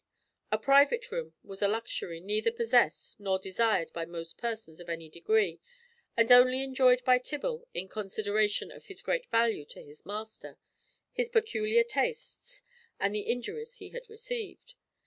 A 0.51 0.57
private 0.57 1.11
room 1.11 1.35
was 1.43 1.61
a 1.61 1.67
luxury 1.67 2.19
neither 2.19 2.51
possessed 2.51 3.19
nor 3.19 3.37
desired 3.37 3.93
by 3.93 4.03
most 4.03 4.35
persons 4.35 4.79
of 4.79 4.89
any 4.89 5.09
degree, 5.09 5.59
and 6.17 6.31
only 6.31 6.63
enjoyed 6.63 7.03
by 7.03 7.19
Tibble 7.19 7.67
in 7.75 7.87
consideration 7.87 8.71
of 8.71 8.85
his 8.85 9.03
great 9.03 9.27
value 9.29 9.63
to 9.65 9.83
his 9.83 10.03
master, 10.03 10.57
his 11.13 11.29
peculiar 11.29 11.83
tastes, 11.83 12.63
and 12.99 13.13
the 13.13 13.19
injuries 13.29 13.75
he 13.75 13.89
had 13.89 14.09
received. 14.09 14.73